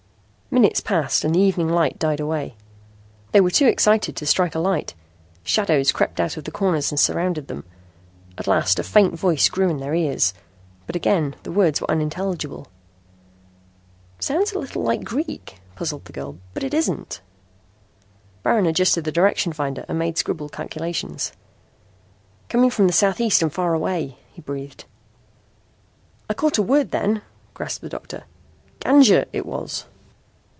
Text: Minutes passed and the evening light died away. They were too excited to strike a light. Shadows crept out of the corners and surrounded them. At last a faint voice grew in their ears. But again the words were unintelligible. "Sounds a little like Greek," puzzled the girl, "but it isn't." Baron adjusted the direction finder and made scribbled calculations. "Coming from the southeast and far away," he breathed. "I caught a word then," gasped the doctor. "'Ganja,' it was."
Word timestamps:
Minutes 0.53 0.81
passed 0.81 1.23
and 1.23 1.33
the 1.33 1.39
evening 1.39 1.69
light 1.69 1.97
died 1.97 2.19
away. 2.19 2.55
They 3.31 3.39
were 3.39 3.49
too 3.51 3.67
excited 3.67 4.17
to 4.17 4.25
strike 4.25 4.53
a 4.53 4.59
light. 4.59 4.93
Shadows 5.45 5.93
crept 5.93 6.19
out 6.19 6.35
of 6.35 6.43
the 6.43 6.51
corners 6.51 6.91
and 6.91 6.99
surrounded 6.99 7.47
them. 7.47 7.63
At 8.37 8.47
last 8.47 8.77
a 8.77 8.83
faint 8.83 9.17
voice 9.17 9.47
grew 9.47 9.69
in 9.69 9.77
their 9.77 9.95
ears. 9.95 10.33
But 10.87 10.97
again 10.97 11.37
the 11.43 11.53
words 11.53 11.79
were 11.79 11.89
unintelligible. 11.89 12.67
"Sounds 14.19 14.51
a 14.51 14.59
little 14.59 14.83
like 14.83 15.05
Greek," 15.05 15.61
puzzled 15.77 16.03
the 16.03 16.11
girl, 16.11 16.35
"but 16.53 16.65
it 16.65 16.73
isn't." 16.73 17.21
Baron 18.43 18.65
adjusted 18.65 19.05
the 19.05 19.11
direction 19.13 19.53
finder 19.53 19.85
and 19.87 19.97
made 19.97 20.17
scribbled 20.17 20.51
calculations. 20.51 21.31
"Coming 22.49 22.69
from 22.71 22.87
the 22.87 22.93
southeast 22.93 23.41
and 23.41 23.53
far 23.53 23.73
away," 23.73 24.17
he 24.33 24.41
breathed. 24.41 24.83
"I 26.29 26.33
caught 26.33 26.57
a 26.57 26.61
word 26.61 26.91
then," 26.91 27.21
gasped 27.57 27.83
the 27.83 27.89
doctor. 27.89 28.25
"'Ganja,' 28.81 29.27
it 29.31 29.45
was." 29.45 29.85